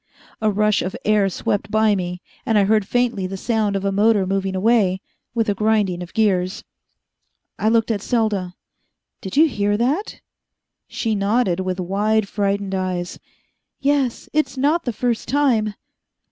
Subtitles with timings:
[0.41, 3.91] A rush of air swept by me, and I heard faintly the sound of a
[3.91, 4.99] motor moving away,
[5.35, 6.63] with a grinding of gears.
[7.59, 8.55] I looked at Selda.
[9.21, 10.19] "Did you hear that?"
[10.87, 13.19] She nodded, with wide, frightened eyes.
[13.79, 14.27] "Yes.
[14.33, 15.75] It's not the first time."